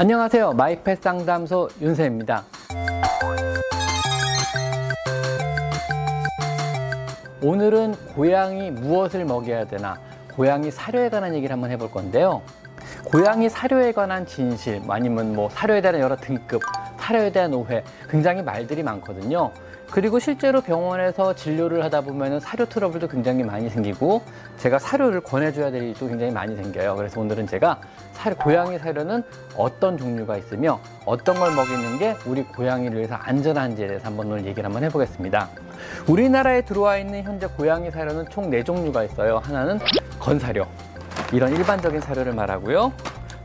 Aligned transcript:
안녕하세요. 0.00 0.54
마이펫 0.54 1.02
상담소 1.02 1.68
윤세입니다. 1.78 2.42
오늘은 7.42 7.96
고양이 8.14 8.70
무엇을 8.70 9.26
먹여야 9.26 9.66
되나 9.66 10.00
고양이 10.34 10.70
사료에 10.70 11.10
관한 11.10 11.34
얘기를 11.34 11.52
한번 11.52 11.70
해볼 11.72 11.90
건데요. 11.90 12.40
고양이 13.04 13.50
사료에 13.50 13.92
관한 13.92 14.24
진실 14.24 14.80
아니면 14.88 15.34
뭐 15.34 15.50
사료에 15.50 15.82
대한 15.82 16.00
여러 16.00 16.16
등급 16.16 16.62
사료에 17.10 17.32
대한 17.32 17.52
오해 17.54 17.82
굉장히 18.08 18.40
말들이 18.40 18.84
많거든요. 18.84 19.50
그리고 19.90 20.20
실제로 20.20 20.60
병원에서 20.60 21.34
진료를 21.34 21.82
하다 21.82 22.02
보면 22.02 22.38
사료 22.38 22.64
트러블도 22.66 23.08
굉장히 23.08 23.42
많이 23.42 23.68
생기고 23.68 24.22
제가 24.58 24.78
사료를 24.78 25.20
권해줘야 25.20 25.72
될 25.72 25.82
일도 25.82 26.06
굉장히 26.06 26.30
많이 26.30 26.54
생겨요. 26.54 26.94
그래서 26.94 27.20
오늘은 27.20 27.48
제가 27.48 27.80
사료, 28.12 28.36
고양이 28.36 28.78
사료는 28.78 29.24
어떤 29.56 29.98
종류가 29.98 30.36
있으며 30.36 30.78
어떤 31.04 31.34
걸 31.34 31.52
먹이는 31.52 31.98
게 31.98 32.14
우리 32.26 32.44
고양이를 32.44 32.98
위해서 32.98 33.16
안전한지에 33.16 33.88
대해서 33.88 34.06
한번 34.06 34.28
오늘 34.28 34.46
얘기를 34.46 34.64
한번 34.64 34.84
해보겠습니다. 34.84 35.48
우리나라에 36.06 36.62
들어와 36.62 36.98
있는 36.98 37.24
현재 37.24 37.48
고양이 37.48 37.90
사료는 37.90 38.28
총 38.28 38.50
네종류가 38.50 39.02
있어요. 39.02 39.38
하나는 39.42 39.80
건사료. 40.20 40.64
이런 41.32 41.56
일반적인 41.56 42.00
사료를 42.02 42.34
말하고요. 42.34 42.92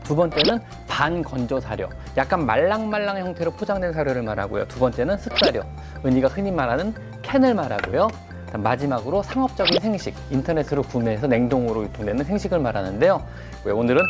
두 0.04 0.14
번째는 0.14 0.60
반건조 0.96 1.60
사료. 1.60 1.90
약간 2.16 2.46
말랑말랑한 2.46 3.26
형태로 3.26 3.50
포장된 3.50 3.92
사료를 3.92 4.22
말하고요. 4.22 4.66
두 4.66 4.78
번째는 4.78 5.18
습사료. 5.18 5.60
은희가 6.06 6.28
흔히 6.28 6.50
말하는 6.50 6.94
캔을 7.20 7.54
말하고요. 7.54 8.08
마지막으로 8.54 9.22
상업적인 9.22 9.78
생식, 9.78 10.14
인터넷으로 10.30 10.80
구매해서 10.80 11.26
냉동으로 11.26 11.84
유통되는 11.84 12.24
생식을 12.24 12.60
말하는데요. 12.60 13.22
오늘은 13.66 14.00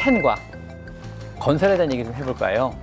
캔과 0.00 0.34
건설에 1.40 1.76
대한 1.78 1.90
얘기 1.90 2.04
좀 2.04 2.12
해볼까요? 2.12 2.74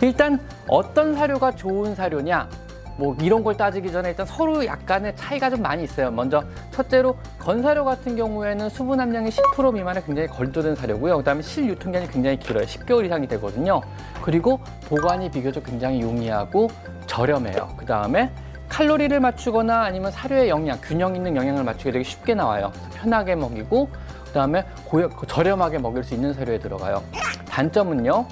일단 0.00 0.38
어떤 0.68 1.16
사료가 1.16 1.56
좋은 1.56 1.96
사료냐? 1.96 2.48
뭐 2.96 3.16
이런 3.20 3.42
걸 3.42 3.56
따지기 3.56 3.90
전에 3.90 4.10
일단 4.10 4.24
서로 4.26 4.64
약간의 4.64 5.16
차이가 5.16 5.50
좀 5.50 5.62
많이 5.62 5.84
있어요. 5.84 6.10
먼저 6.10 6.42
첫째로 6.70 7.16
건사료 7.38 7.84
같은 7.84 8.16
경우에는 8.16 8.68
수분 8.68 9.00
함량이 9.00 9.30
10% 9.30 9.74
미만의 9.74 10.04
굉장히 10.04 10.28
걸조된 10.28 10.76
사료고요. 10.76 11.18
그다음에 11.18 11.42
실유통기한이 11.42 12.10
굉장히 12.10 12.38
길어요. 12.38 12.64
10개월 12.64 13.04
이상이 13.04 13.26
되거든요. 13.28 13.80
그리고 14.22 14.60
보관이 14.88 15.30
비교적 15.30 15.64
굉장히 15.64 16.00
용이하고 16.00 16.70
저렴해요. 17.06 17.74
그다음에 17.76 18.30
칼로리를 18.68 19.18
맞추거나 19.20 19.82
아니면 19.82 20.10
사료의 20.10 20.48
영양, 20.48 20.78
균형 20.80 21.14
있는 21.14 21.36
영양을 21.36 21.64
맞추기 21.64 21.92
되게 21.92 22.02
쉽게 22.02 22.34
나와요. 22.34 22.72
편하게 22.94 23.34
먹이고 23.34 23.88
그다음에 24.26 24.64
고여, 24.86 25.10
저렴하게 25.28 25.78
먹일 25.78 26.02
수 26.02 26.14
있는 26.14 26.32
사료에 26.32 26.58
들어가요. 26.58 27.02
단점은요. 27.48 28.26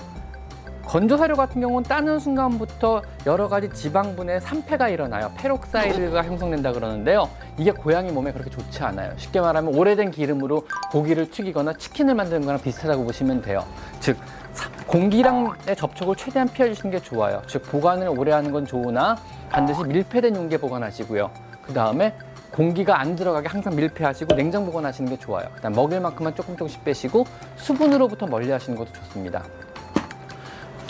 건조 0.93 1.17
사료 1.17 1.37
같은 1.37 1.59
경우는 1.63 1.85
따는 1.85 2.19
순간부터 2.19 3.01
여러 3.25 3.49
가지 3.49 3.71
지방분의 3.71 4.43
산패가 4.43 4.91
일어나요. 4.91 5.33
peroxide가 5.39 6.23
형성된다 6.23 6.71
그러는데요. 6.71 7.31
이게 7.57 7.71
고양이 7.71 8.13
몸에 8.13 8.31
그렇게 8.31 8.51
좋지 8.51 8.83
않아요. 8.83 9.11
쉽게 9.17 9.41
말하면 9.41 9.75
오래된 9.75 10.11
기름으로 10.11 10.67
고기를 10.91 11.31
튀기거나 11.31 11.73
치킨을 11.79 12.15
만드는 12.15 12.45
거랑 12.45 12.61
비슷하다고 12.61 13.07
보시면 13.07 13.41
돼요. 13.41 13.65
즉 14.01 14.19
공기랑의 14.87 15.77
접촉을 15.79 16.15
최대한 16.15 16.47
피해 16.47 16.69
주시는 16.69 16.91
게 16.91 17.03
좋아요. 17.03 17.41
즉 17.47 17.63
보관을 17.71 18.11
오래 18.11 18.33
하는 18.33 18.53
건 18.53 18.67
좋으나 18.67 19.17
반드시 19.49 19.83
밀폐된 19.85 20.37
용기에 20.37 20.59
보관하시고요. 20.59 21.31
그 21.63 21.73
다음에 21.73 22.15
공기가 22.51 23.01
안 23.01 23.17
들어가게 23.17 23.49
항상 23.49 23.75
밀폐하시고 23.75 24.35
냉장 24.35 24.67
보관하시는 24.67 25.09
게 25.09 25.19
좋아요. 25.19 25.49
그다음 25.55 25.73
먹일 25.73 26.01
만큼만 26.01 26.35
조금 26.35 26.55
조금씩 26.55 26.85
빼시고 26.85 27.25
수분으로부터 27.57 28.27
멀리 28.27 28.51
하시는 28.51 28.77
것도 28.77 28.93
좋습니다. 28.93 29.43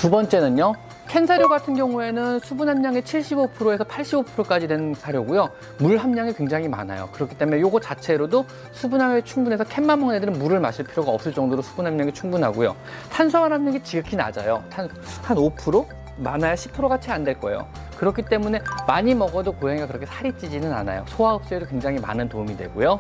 두 0.03 0.11
번째는요. 0.11 0.75
캔 1.07 1.27
사료 1.27 1.49
같은 1.49 1.77
경우에는 1.77 2.41
수분 2.41 2.69
함량의 2.69 3.03
75%에서 3.03 3.85
85%까지 3.85 4.67
되는 4.67 4.95
사료고요. 4.95 5.49
물 5.79 5.97
함량이 5.97 6.33
굉장히 6.35 6.67
많아요. 6.67 7.09
그렇기 7.13 7.39
때문에 7.39 7.61
요거 7.61 7.79
자체로도 7.79 8.45
수분 8.73 9.01
함량이 9.01 9.23
충분해서 9.23 9.63
캔만 9.63 10.01
먹는 10.01 10.17
애들은 10.17 10.33
물을 10.41 10.59
마실 10.59 10.85
필요가 10.87 11.13
없을 11.13 11.33
정도로 11.33 11.63
수분 11.63 11.87
함량이 11.87 12.13
충분하고요. 12.15 12.75
탄수화물 13.13 13.53
함량이 13.53 13.81
지극히 13.85 14.17
낮아요. 14.17 14.65
한, 14.71 14.89
한 15.23 15.37
5%? 15.37 15.87
많아야 16.17 16.57
10%가 16.57 16.99
채 16.99 17.13
안 17.13 17.23
될 17.23 17.39
거예요. 17.39 17.69
그렇기 17.97 18.23
때문에 18.23 18.61
많이 18.89 19.15
먹어도 19.15 19.53
고양이가 19.53 19.87
그렇게 19.87 20.05
살이 20.07 20.37
찌지는 20.37 20.73
않아요. 20.73 21.05
소화 21.07 21.35
흡수에도 21.35 21.65
굉장히 21.67 22.01
많은 22.01 22.29
도움이 22.29 22.57
되고요. 22.57 22.99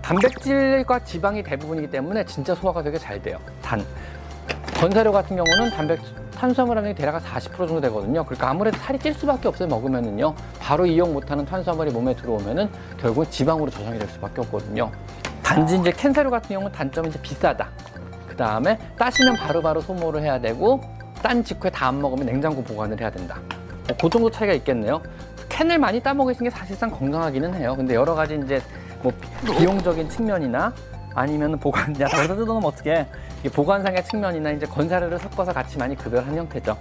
단백질과 0.00 1.00
지방이 1.00 1.42
대부분이기 1.42 1.90
때문에 1.90 2.24
진짜 2.24 2.54
소화가 2.54 2.84
되게 2.84 2.98
잘 2.98 3.20
돼요. 3.20 3.36
단 3.60 3.84
건사료 4.78 5.10
같은 5.10 5.34
경우는 5.36 5.70
단백 5.74 5.98
탄수화물 6.36 6.76
함량이 6.76 6.94
대략 6.94 7.22
40% 7.22 7.56
정도 7.56 7.80
되거든요. 7.80 8.24
그러니까 8.24 8.50
아무래도 8.50 8.76
살이 8.78 8.98
찔 8.98 9.14
수밖에 9.14 9.48
없어요. 9.48 9.68
먹으면은요. 9.68 10.34
바로 10.60 10.86
이용 10.86 11.12
못하는 11.12 11.44
탄수화물이 11.44 11.90
몸에 11.92 12.14
들어오면은 12.14 12.68
결국 12.98 13.30
지방으로 13.30 13.70
저장이 13.70 13.98
될 13.98 14.08
수밖에 14.08 14.40
없거든요. 14.42 14.90
단지 15.42 15.76
이제 15.76 15.90
캔 15.92 16.12
사료 16.12 16.30
같은 16.30 16.48
경우는 16.50 16.72
단점이 16.72 17.08
이제 17.08 17.20
비싸다. 17.22 17.68
그 18.28 18.36
다음에 18.36 18.78
따시면 18.98 19.36
바로바로 19.36 19.80
소모를 19.80 20.22
해야 20.22 20.38
되고 20.38 20.80
딴 21.22 21.42
직후에 21.42 21.70
다 21.70 21.88
안 21.88 22.00
먹으면 22.02 22.26
냉장고 22.26 22.62
보관을 22.62 23.00
해야 23.00 23.10
된다. 23.10 23.38
뭐, 23.88 23.96
그 24.00 24.10
정도 24.10 24.30
차이가 24.30 24.52
있겠네요. 24.54 25.00
캔을 25.48 25.78
많이 25.78 26.00
따 26.00 26.12
먹으시는 26.12 26.50
게 26.50 26.56
사실상 26.56 26.90
건강하기는 26.90 27.54
해요. 27.54 27.74
근데 27.76 27.94
여러 27.94 28.14
가지 28.14 28.38
이제 28.44 28.60
뭐 29.02 29.12
비용적인 29.56 30.10
측면이나 30.10 30.72
아니면 31.16 31.58
보관, 31.58 31.98
야, 31.98 32.06
더 32.08 32.22
뜯어놓으면 32.22 32.64
어떻게 32.64 33.06
보관상의 33.52 34.04
측면이나 34.04 34.50
이제 34.50 34.66
건사료를 34.66 35.18
섞어서 35.18 35.52
같이 35.52 35.78
많이 35.78 35.96
급여를 35.96 36.26
한 36.26 36.36
형태죠. 36.36 36.76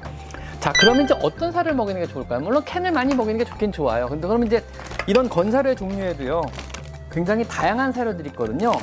자, 0.59 0.73
그러면 0.78 1.06
이제 1.06 1.16
어떤 1.23 1.53
사료를 1.53 1.75
먹이는 1.75 2.01
게 2.01 2.07
좋을까요? 2.07 2.41
물론 2.41 2.63
캔을 2.66 2.91
많이 2.91 3.16
먹이는 3.16 3.38
게 3.38 3.46
좋긴 3.46 3.72
좋아요. 3.72 4.07
근데 4.07 4.28
그러면 4.28 4.47
이제 4.47 4.62
이런 5.07 5.29
건사료의 5.29 5.78
종류에도요, 5.78 6.41
굉장히 7.12 7.46
다양한 7.47 7.94
사료들이 7.94 8.29
있거든요. 8.29 8.73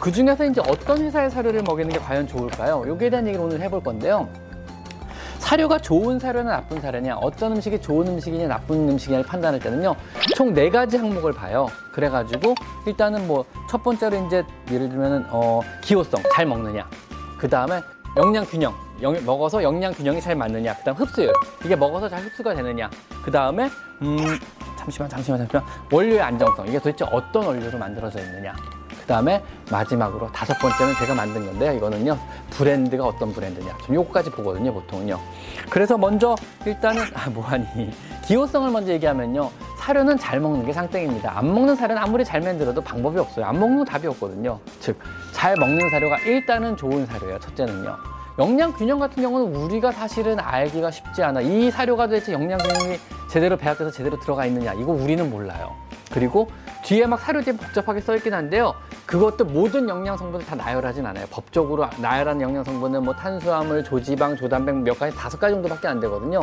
그 0.00 0.12
중에서 0.12 0.44
이제 0.44 0.60
어떤 0.68 1.02
회사의 1.02 1.30
사료를 1.30 1.62
먹이는 1.64 1.90
게 1.90 1.98
과연 1.98 2.28
좋을까요? 2.28 2.84
여기에 2.86 3.10
대한 3.10 3.26
얘기를 3.26 3.44
오늘 3.44 3.60
해볼 3.60 3.82
건데요. 3.82 4.28
사료가 5.42 5.78
좋은 5.78 6.18
사료냐 6.20 6.48
나쁜 6.48 6.80
사료냐 6.80 7.16
어떤 7.16 7.52
음식이 7.52 7.80
좋은 7.80 8.06
음식이냐 8.06 8.46
나쁜 8.46 8.88
음식이냐를 8.88 9.26
판단할 9.26 9.58
때는요 9.60 9.94
총 10.36 10.54
네 10.54 10.70
가지 10.70 10.96
항목을 10.96 11.32
봐요. 11.32 11.66
그래가지고 11.92 12.54
일단은 12.86 13.26
뭐 13.26 13.44
첫 13.68 13.82
번째로 13.82 14.26
이제 14.26 14.44
예를 14.70 14.88
들면은 14.88 15.24
어 15.30 15.60
기호성 15.82 16.22
잘 16.32 16.46
먹느냐. 16.46 16.86
그 17.38 17.48
다음에 17.48 17.80
영양 18.16 18.44
균형 18.44 18.74
영, 19.00 19.16
먹어서 19.24 19.62
영양 19.62 19.92
균형이 19.92 20.20
잘 20.20 20.36
맞느냐. 20.36 20.74
그 20.76 20.84
다음 20.84 20.96
흡수율 20.98 21.32
이게 21.64 21.74
먹어서 21.74 22.08
잘 22.08 22.20
흡수가 22.22 22.54
되느냐. 22.54 22.88
그 23.24 23.30
다음에 23.30 23.68
음 24.02 24.16
잠시만 24.78 25.08
잠시만 25.08 25.40
잠시만. 25.40 25.64
원료의 25.90 26.20
안정성 26.20 26.68
이게 26.68 26.78
도대체 26.78 27.04
어떤 27.10 27.44
원료로 27.46 27.78
만들어져 27.78 28.20
있느냐 28.20 28.54
그 29.12 29.14
다음에 29.14 29.44
마지막으로 29.70 30.32
다섯 30.32 30.58
번째는 30.58 30.94
제가 30.94 31.14
만든 31.14 31.44
건데요. 31.44 31.72
이거는요. 31.72 32.18
브랜드가 32.48 33.04
어떤 33.04 33.30
브랜드냐. 33.34 33.76
좀 33.84 33.94
요거까지 33.94 34.30
보거든요. 34.30 34.72
보통은요. 34.72 35.20
그래서 35.68 35.98
먼저 35.98 36.34
일단은 36.64 37.02
아 37.12 37.28
뭐하니. 37.28 37.92
기호성을 38.24 38.70
먼저 38.70 38.90
얘기하면요. 38.92 39.50
사료는 39.80 40.16
잘 40.16 40.40
먹는 40.40 40.64
게 40.64 40.72
상땡입니다. 40.72 41.36
안 41.36 41.52
먹는 41.52 41.76
사료는 41.76 42.02
아무리 42.02 42.24
잘 42.24 42.40
만들어도 42.40 42.80
방법이 42.80 43.18
없어요. 43.18 43.44
안 43.44 43.60
먹는 43.60 43.76
건 43.78 43.84
답이 43.84 44.06
없거든요. 44.06 44.58
즉, 44.80 44.98
잘 45.32 45.56
먹는 45.56 45.90
사료가 45.90 46.20
일단은 46.20 46.78
좋은 46.78 47.04
사료예요. 47.04 47.38
첫째는요. 47.38 47.94
영양 48.38 48.72
균형 48.72 48.98
같은 48.98 49.22
경우는 49.22 49.54
우리가 49.54 49.92
사실은 49.92 50.40
알기가 50.40 50.90
쉽지 50.90 51.22
않아. 51.22 51.42
이 51.42 51.70
사료가 51.70 52.06
도대체 52.06 52.32
영양 52.32 52.56
균형이 52.56 52.98
제대로 53.28 53.58
배합돼서 53.58 53.90
제대로 53.90 54.18
들어가 54.20 54.46
있느냐. 54.46 54.72
이거 54.72 54.92
우리는 54.92 55.28
몰라요. 55.28 55.81
그리고 56.12 56.48
뒤에 56.84 57.06
막 57.06 57.20
사료지에 57.20 57.54
복잡하게 57.56 58.00
써있긴 58.00 58.34
한데요. 58.34 58.74
그것도 59.06 59.44
모든 59.44 59.88
영양 59.88 60.16
성분을 60.16 60.44
다 60.46 60.54
나열하진 60.56 61.04
않아요. 61.06 61.26
법적으로 61.30 61.86
나열한 61.98 62.40
영양 62.40 62.64
성분은 62.64 63.04
뭐 63.04 63.14
탄수화물, 63.14 63.84
조지방, 63.84 64.36
조단백 64.36 64.76
몇 64.76 64.98
가지 64.98 65.16
다섯 65.16 65.38
가지 65.38 65.54
정도밖에 65.54 65.86
안 65.88 66.00
되거든요. 66.00 66.40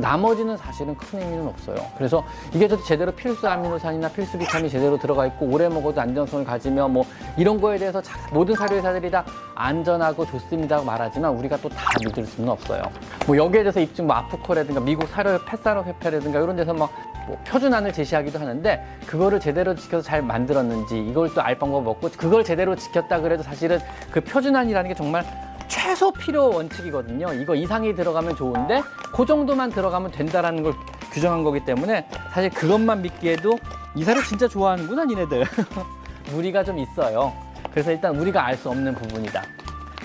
나머지는 0.00 0.56
사실은 0.56 0.96
큰 0.96 1.20
의미는 1.20 1.46
없어요. 1.48 1.76
그래서 1.96 2.24
이게 2.54 2.68
제대로 2.86 3.12
필수 3.12 3.46
아미노산이나 3.48 4.08
필수 4.08 4.38
비타민이 4.38 4.70
제대로 4.70 4.98
들어가 4.98 5.26
있고 5.26 5.46
오래 5.46 5.68
먹어도 5.68 6.00
안전성을 6.00 6.44
가지며 6.44 6.88
뭐 6.88 7.04
이런 7.36 7.60
거에 7.60 7.78
대해서 7.78 8.00
모든 8.32 8.54
사료 8.54 8.76
회사들이 8.76 9.10
다 9.10 9.24
안전하고 9.54 10.24
좋습니다고 10.26 10.84
말하지만 10.84 11.32
우리가 11.32 11.56
또 11.58 11.68
다 11.72 11.76
믿을 12.04 12.24
수는 12.26 12.50
없어요. 12.50 12.82
뭐 13.26 13.36
여기에 13.36 13.62
대해서 13.62 13.80
입증 13.80 14.06
뭐 14.06 14.14
아프코라든가 14.16 14.80
미국 14.80 15.08
사료 15.08 15.38
펫사료협회라든가 15.44 16.38
이런 16.40 16.54
데서 16.56 16.72
막 16.74 16.90
뭐 17.26 17.38
표준안을 17.46 17.92
제시하기도 17.92 18.38
하는데 18.38 18.84
그거를 19.06 19.38
제대로 19.40 19.74
지켜서 19.74 20.02
잘 20.02 20.22
만들었는지 20.22 20.98
이걸 20.98 21.32
또 21.34 21.40
알 21.42 21.58
방법 21.58 21.86
없고 21.88 22.10
그걸 22.16 22.44
제대로 22.44 22.76
지켰다 22.76 23.20
그래도 23.20 23.42
사실은 23.42 23.78
그 24.10 24.20
표준안이라는 24.20 24.88
게 24.88 24.94
정말 24.94 25.24
최소 25.68 26.12
필요 26.12 26.50
원칙이거든요. 26.50 27.32
이거 27.34 27.54
이상이 27.54 27.94
들어가면 27.94 28.36
좋은데 28.36 28.82
그 29.14 29.24
정도만 29.26 29.70
들어가면 29.70 30.10
된다라는 30.12 30.62
걸 30.62 30.72
규정한 31.12 31.42
거기 31.44 31.64
때문에 31.64 32.06
사실 32.32 32.50
그것만 32.50 33.02
믿기에도 33.02 33.58
이사를 33.94 34.22
진짜 34.24 34.46
좋아하는구나 34.48 35.04
니네들. 35.06 35.44
무리가 36.32 36.62
좀 36.64 36.78
있어요. 36.78 37.32
그래서 37.72 37.90
일단 37.90 38.16
우리가 38.16 38.44
알 38.44 38.56
수 38.56 38.68
없는 38.70 38.94
부분이다. 38.94 39.42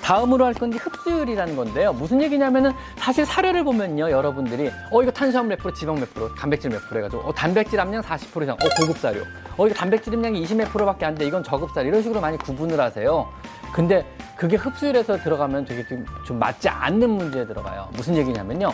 다음으로 0.07 0.45
할건 0.45 0.71
흡수율이라는 0.71 1.57
건데요. 1.57 1.91
무슨 1.91 2.21
얘기냐면은 2.21 2.71
사실 2.95 3.25
사료를 3.25 3.65
보면요, 3.65 4.09
여러분들이 4.09 4.71
어 4.89 5.03
이거 5.03 5.11
탄수화물 5.11 5.49
몇 5.49 5.59
프로, 5.59 5.73
지방 5.73 5.99
몇 5.99 6.13
프로, 6.13 6.33
단백질 6.33 6.71
몇 6.71 6.79
프로 6.87 6.99
해가지고 6.99 7.23
어 7.23 7.33
단백질 7.33 7.77
함량 7.77 8.01
40% 8.01 8.43
이상, 8.43 8.55
어 8.55 8.69
고급 8.79 8.97
사료, 8.99 9.19
어 9.57 9.67
이거 9.67 9.75
단백질 9.75 10.13
함량이 10.13 10.41
20몇 10.45 10.69
프로밖에 10.69 11.05
안 11.05 11.13
돼, 11.13 11.25
이건 11.27 11.43
저급 11.43 11.71
사료 11.71 11.89
이런 11.89 12.01
식으로 12.01 12.21
많이 12.21 12.37
구분을 12.37 12.79
하세요. 12.79 13.27
근데 13.73 14.05
그게 14.37 14.55
흡수율에서 14.55 15.17
들어가면 15.17 15.65
되게 15.65 15.85
좀, 15.85 16.05
좀 16.25 16.39
맞지 16.39 16.69
않는 16.69 17.09
문제에 17.09 17.45
들어가요. 17.45 17.89
무슨 17.91 18.15
얘기냐면요, 18.15 18.71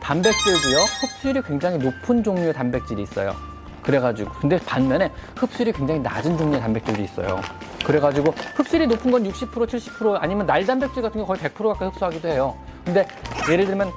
단백질도요 0.00 0.78
흡수율이 1.02 1.42
굉장히 1.42 1.78
높은 1.78 2.24
종류의 2.24 2.52
단백질이 2.52 3.00
있어요. 3.00 3.32
그래가지고 3.84 4.32
근데 4.32 4.58
반면에 4.58 5.12
흡수율이 5.36 5.70
굉장히 5.70 6.00
낮은 6.00 6.36
종류의 6.36 6.60
단백질도 6.60 7.00
있어요. 7.00 7.40
그래가지고 7.84 8.32
흡수율이 8.56 8.86
높은 8.86 9.10
건 9.10 9.24
60% 9.24 9.50
70% 9.50 10.18
아니면 10.20 10.46
날 10.46 10.64
단백질 10.64 11.02
같은 11.02 11.20
거 11.20 11.26
거의 11.26 11.38
100% 11.40 11.68
가까이 11.68 11.88
흡수하기도 11.88 12.28
해요. 12.28 12.56
근데 12.84 13.06
예를 13.50 13.66
들면 13.66 13.90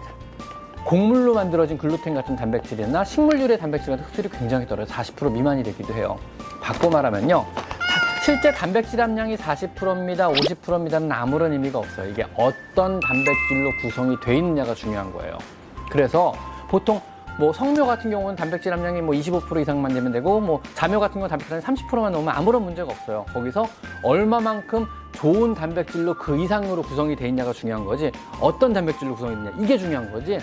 곡물로 0.86 1.34
만들어진 1.34 1.78
글루텐 1.78 2.14
같은 2.14 2.36
단백질이나 2.36 3.04
식물유래 3.04 3.58
단백질 3.58 3.92
같은 3.92 4.06
흡수율이 4.06 4.30
굉장히 4.30 4.66
떨어요. 4.68 4.86
40% 4.86 5.32
미만이 5.32 5.64
되기도 5.64 5.94
해요. 5.94 6.18
바꿔 6.62 6.90
말하면요. 6.90 7.46
실제 8.24 8.52
단백질 8.52 9.02
함량이 9.02 9.38
40%입니다, 9.38 10.30
50%입니다는 10.30 11.12
아무런 11.12 11.54
의미가 11.54 11.80
없어요. 11.80 12.10
이게 12.10 12.26
어떤 12.36 13.00
단백질로 13.00 13.72
구성이 13.82 14.20
돼 14.20 14.36
있느냐가 14.38 14.74
중요한 14.74 15.12
거예요. 15.14 15.38
그래서 15.90 16.34
보통 16.70 17.02
뭐 17.40 17.54
성묘 17.54 17.86
같은 17.86 18.10
경우는 18.10 18.36
단백질 18.36 18.74
함량이 18.74 19.02
뭐 19.02 19.14
25% 19.14 19.62
이상만 19.62 19.94
되면 19.94 20.12
되고 20.12 20.40
뭐 20.40 20.62
자묘 20.74 21.00
같은 21.00 21.16
경우는 21.16 21.30
단백질 21.30 21.56
함량 21.56 21.76
30%만 21.76 22.12
넣으면 22.12 22.34
아무런 22.36 22.64
문제가 22.64 22.92
없어요. 22.92 23.26
거기서 23.34 23.68
얼마만큼 24.04 24.86
좋은 25.12 25.54
단백질로 25.54 26.16
그 26.16 26.38
이상으로 26.40 26.82
구성이 26.82 27.16
돼 27.16 27.28
있냐가 27.28 27.54
중요한 27.54 27.86
거지 27.86 28.12
어떤 28.40 28.74
단백질로 28.74 29.16
구성이 29.16 29.36
되냐 29.36 29.52
이게 29.60 29.78
중요한 29.78 30.12
거지 30.12 30.40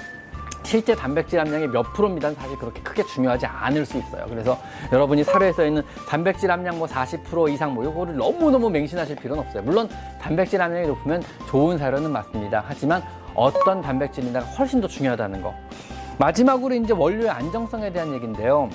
실제 0.62 0.94
단백질 0.94 1.38
함량이 1.40 1.68
몇 1.68 1.82
프로입니다는 1.92 2.36
사실 2.36 2.56
그렇게 2.58 2.80
크게 2.80 3.04
중요하지 3.04 3.46
않을 3.46 3.84
수 3.84 3.98
있어요. 3.98 4.24
그래서 4.28 4.58
여러분이 4.92 5.22
사료에 5.22 5.52
써 5.52 5.64
있는 5.64 5.82
단백질 6.08 6.50
함량 6.50 6.78
뭐 6.78 6.88
40% 6.88 7.52
이상 7.52 7.74
뭐 7.74 7.84
요거를 7.84 8.16
너무너무 8.16 8.70
맹신하실 8.70 9.16
필요는 9.16 9.42
없어요. 9.44 9.62
물론 9.62 9.88
단백질 10.20 10.62
함량이 10.62 10.86
높으면 10.86 11.22
좋은 11.48 11.76
사료는 11.76 12.10
맞습니다. 12.10 12.64
하지만 12.66 13.02
어떤 13.34 13.82
단백질이냐가 13.82 14.46
훨씬 14.46 14.80
더 14.80 14.88
중요하다는 14.88 15.42
거. 15.42 15.54
마지막으로 16.18 16.74
이제 16.74 16.92
원료의 16.92 17.30
안정성에 17.30 17.92
대한 17.92 18.12
얘기인데요. 18.14 18.68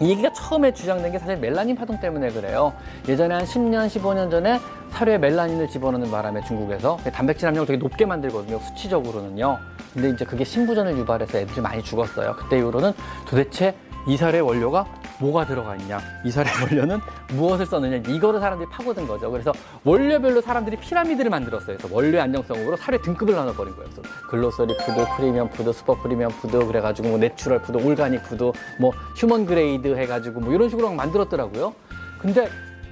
이 0.00 0.10
얘기가 0.10 0.32
처음에 0.32 0.72
주장된 0.72 1.12
게 1.12 1.18
사실 1.18 1.36
멜라닌 1.36 1.76
파동 1.76 2.00
때문에 2.00 2.30
그래요. 2.30 2.72
예전에 3.08 3.34
한 3.34 3.44
10년, 3.44 3.86
15년 3.86 4.30
전에 4.30 4.58
사료에 4.90 5.18
멜라닌을 5.18 5.68
집어넣는 5.68 6.10
바람에 6.10 6.40
중국에서 6.42 6.98
단백질 7.12 7.46
함량을 7.46 7.66
되게 7.66 7.78
높게 7.78 8.04
만들거든요. 8.04 8.58
수치적으로는요. 8.58 9.58
근데 9.94 10.10
이제 10.10 10.24
그게 10.24 10.44
신부전을 10.44 10.96
유발해서 10.98 11.38
애들이 11.38 11.60
많이 11.60 11.82
죽었어요. 11.82 12.34
그때 12.36 12.58
이후로는 12.58 12.92
도대체 13.26 13.74
이 14.08 14.16
사료의 14.16 14.42
원료가 14.42 14.86
뭐가 15.20 15.46
들어가 15.46 15.76
있냐 15.76 16.00
이 16.24 16.30
사료의 16.30 16.54
원료는 16.62 17.00
무엇을 17.32 17.66
썼느냐 17.66 17.96
이거를 18.08 18.40
사람들이 18.40 18.68
파고든 18.70 19.06
거죠. 19.06 19.30
그래서 19.30 19.52
원료별로 19.84 20.40
사람들이 20.40 20.76
피라미드를 20.76 21.30
만들었어요. 21.30 21.76
그래서 21.76 21.94
원료의 21.94 22.20
안정성으로 22.22 22.76
사료의 22.76 23.02
등급을 23.02 23.34
나눠버린 23.34 23.74
거예요. 23.76 23.90
그래서 23.90 24.08
grocery 24.28 24.76
food, 24.78 25.04
premium 25.16 25.48
food, 25.50 25.72
super 25.72 25.94
premium 25.94 26.30
food 26.32 26.66
그래가지고 26.66 27.08
뭐 27.08 27.18
natural 27.18 27.62
food, 27.62 27.78
organic 27.78 28.22
food 28.24 28.52
뭐 28.80 28.92
human 29.16 29.46
grade 29.46 29.96
해가지고 29.96 30.40
뭐 30.40 30.52
이런 30.54 30.68
식으로 30.68 30.92
만들었더라고요. 30.92 31.74
근데 32.18 32.48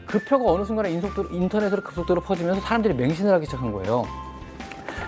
그 0.06 0.22
표가 0.24 0.50
어느 0.50 0.64
순간에 0.64 0.90
인속도로, 0.90 1.28
인터넷으로 1.30 1.82
급속도로 1.82 2.20
퍼지면서 2.22 2.60
사람들이 2.62 2.94
맹신을 2.94 3.32
하기 3.34 3.46
시작한 3.46 3.70
거예요. 3.70 4.04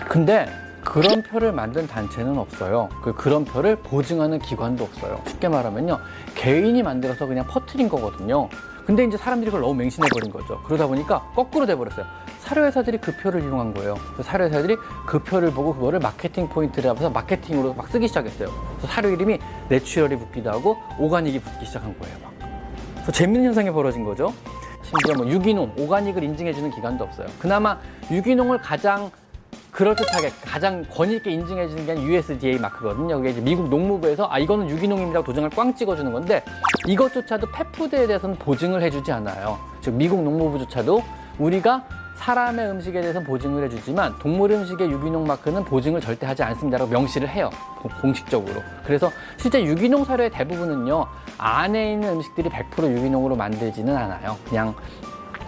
근데 0.07 0.47
그런 0.83 1.23
표를 1.23 1.51
만든 1.51 1.87
단체는 1.87 2.37
없어요. 2.37 2.89
그, 3.01 3.13
그런 3.13 3.45
표를 3.45 3.75
보증하는 3.77 4.39
기관도 4.39 4.83
없어요. 4.83 5.21
쉽게 5.27 5.47
말하면요. 5.47 5.99
개인이 6.35 6.81
만들어서 6.83 7.25
그냥 7.25 7.45
퍼트린 7.47 7.89
거거든요. 7.89 8.49
근데 8.85 9.05
이제 9.05 9.15
사람들이 9.15 9.49
그걸 9.49 9.61
너무 9.61 9.75
맹신해버린 9.75 10.31
거죠. 10.31 10.61
그러다 10.63 10.87
보니까 10.87 11.21
거꾸로 11.35 11.65
돼버렸어요. 11.65 12.05
사료회사들이 12.39 12.97
그 12.97 13.15
표를 13.15 13.41
이용한 13.41 13.73
거예요. 13.73 13.95
사료회사들이 14.21 14.75
그 15.05 15.19
표를 15.23 15.51
보고 15.51 15.73
그거를 15.73 15.99
마케팅 15.99 16.49
포인트를 16.49 16.89
하면서 16.89 17.09
마케팅으로 17.09 17.73
막 17.73 17.87
쓰기 17.87 18.07
시작했어요. 18.09 18.49
그래서 18.77 18.87
사료 18.87 19.09
이름이 19.09 19.39
natural이 19.69 20.17
붙기도 20.17 20.51
하고 20.51 20.77
오가닉이 20.99 21.39
붙기 21.39 21.65
시작한 21.65 21.97
거예요. 21.97 22.17
막. 22.21 22.33
그래서 22.95 23.11
재밌는 23.13 23.45
현상이 23.45 23.71
벌어진 23.71 24.03
거죠. 24.03 24.33
심지어 24.83 25.15
뭐 25.15 25.25
유기농, 25.31 25.75
organic을 25.77 26.21
인증해주는 26.21 26.69
기관도 26.71 27.05
없어요. 27.05 27.27
그나마 27.39 27.79
유기농을 28.11 28.57
가장 28.57 29.09
그럴듯하게 29.73 30.31
가장 30.45 30.85
권위 30.89 31.15
있게 31.15 31.31
인증해주는 31.31 31.85
게 31.85 32.01
USDA 32.01 32.59
마크거든요. 32.59 33.17
그게 33.17 33.31
이제 33.31 33.41
미국 33.41 33.67
농무부에서 33.69 34.27
아 34.29 34.37
이거는 34.37 34.69
유기농입니다 34.69 35.23
도장을 35.23 35.49
꽝 35.49 35.75
찍어주는 35.75 36.13
건데 36.13 36.43
이것조차도 36.87 37.47
펫푸드에 37.51 38.07
대해서는 38.07 38.35
보증을 38.37 38.81
해주지 38.83 39.11
않아요. 39.11 39.59
즉 39.81 39.95
미국 39.95 40.23
농무부조차도 40.23 41.03
우리가 41.39 41.83
사람의 42.17 42.69
음식에 42.69 43.01
대해서 43.01 43.19
보증을 43.19 43.63
해주지만 43.65 44.17
동물 44.19 44.51
음식의 44.51 44.89
유기농 44.91 45.25
마크는 45.25 45.65
보증을 45.65 45.99
절대 45.99 46.27
하지 46.27 46.43
않습니다라고 46.43 46.91
명시를 46.91 47.27
해요. 47.27 47.49
공식적으로. 47.99 48.61
그래서 48.85 49.11
실제 49.37 49.61
유기농 49.63 50.05
사료의 50.05 50.29
대부분은요 50.29 51.07
안에 51.39 51.93
있는 51.93 52.13
음식들이 52.13 52.49
100% 52.49 52.95
유기농으로 52.95 53.35
만들지는 53.35 53.97
않아요. 53.97 54.37
그냥 54.47 54.75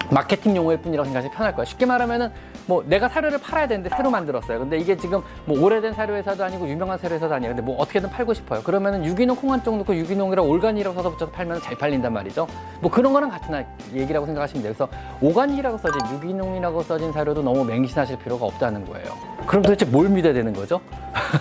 마케팅 0.10 0.56
용어일 0.56 0.82
뿐이라고 0.82 1.06
생각하시 1.06 1.34
편할 1.34 1.54
거예요. 1.54 1.66
쉽게 1.66 1.86
말하면은 1.86 2.32
뭐 2.68 2.84
내가 2.88 3.08
사료를 3.08 3.40
팔아야 3.40 3.68
되는데 3.68 3.90
새로 3.96 4.10
만들었어요. 4.10 4.60
근데 4.60 4.78
이게 4.78 4.98
지금 4.98 5.22
뭐 5.46 5.60
오래된 5.62 5.94
사료 5.94 6.16
회사도 6.16 6.44
아니고 6.44 6.68
유명한 6.68 6.98
사료 6.98 7.16
회사도 7.16 7.34
아니에요. 7.36 7.56
근데 7.56 7.62
뭐 7.62 7.78
어떻게든 7.78 8.10
팔고 8.10 8.34
싶어요. 8.34 8.62
그러면은 8.64 9.06
유기농 9.06 9.36
콩한쪽 9.38 9.78
넣고 9.78 9.96
유기농이랑 9.96 10.48
올가니라고 10.48 10.96
써서 10.96 11.12
붙여서 11.12 11.32
팔면 11.32 11.62
잘 11.62 11.78
팔린단 11.78 12.12
말이죠. 12.12 12.48
뭐 12.82 12.90
그런 12.90 13.14
거랑 13.14 13.30
같은 13.30 13.66
얘기라고 13.94 14.26
생각하시면 14.26 14.64
돼요. 14.64 14.74
그래서 14.76 14.92
오가니라고 15.22 15.78
써진 15.78 16.00
유기농이라고 16.16 16.82
써진 16.84 17.12
사료도 17.12 17.44
너무 17.44 17.64
맹신하실 17.64 18.18
필요가 18.20 18.46
없다는 18.46 18.86
거예요. 18.86 19.14
그럼 19.46 19.62
도대체 19.62 19.86
뭘 19.86 20.10
믿어야 20.10 20.34
되는 20.34 20.52
거죠? 20.54 20.82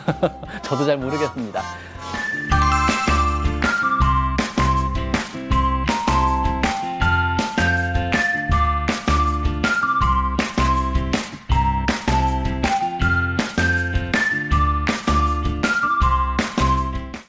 저도 0.62 0.84
잘 0.84 0.98
모르겠습니다. 0.98 1.62